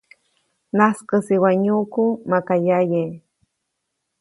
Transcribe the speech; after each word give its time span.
-Najskäsi 0.73 1.35
waʼa 1.43 1.59
nyuʼku 1.63 2.03
maka 2.29 2.55
yaye.- 2.67 3.05